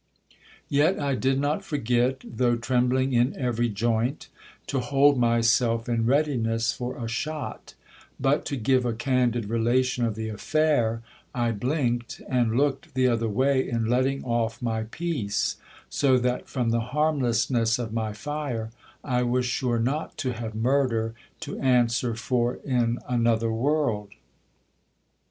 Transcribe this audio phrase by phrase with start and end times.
[0.67, 4.29] Yet I did not forget, though trembling in every joint,
[4.65, 7.75] to hold myself in readiness for a shot:
[8.19, 11.03] but, to give a candid relation of the affair,
[11.35, 16.71] I blinked and looked the other way in letting off my piece; so that from
[16.71, 18.71] the harmlessness of my fire,
[19.03, 24.09] I was sure not to have murder to answer for in another world.